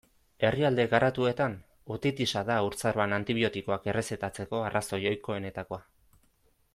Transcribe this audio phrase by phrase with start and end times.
[0.47, 1.57] Herrialde garatuetan,
[1.97, 5.83] otitisa da haurtzaroan antibiotikoak errezetatzeko arrazoi ohikoenetakoa.